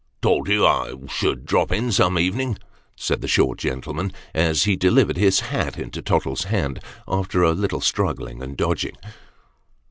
"Told 0.23 0.47
you 0.49 0.65
I 0.65 0.95
should 1.07 1.45
drop 1.45 1.71
in 1.71 1.91
some 1.91 2.17
evening," 2.17 2.57
said 2.95 3.21
the 3.21 3.27
short 3.27 3.59
gentle 3.59 3.93
man, 3.93 4.11
as 4.33 4.63
he 4.63 4.75
delivered 4.75 5.15
his 5.17 5.41
hat 5.41 5.77
into 5.77 6.01
Tottle's 6.01 6.45
hand, 6.45 6.79
after 7.07 7.43
a 7.43 7.51
little 7.51 7.81
struggling 7.81 8.41
and 8.41 8.57
dodging." 8.57 8.97